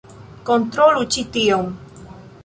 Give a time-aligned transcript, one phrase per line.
[0.49, 1.69] Kontrolu ĉi tion!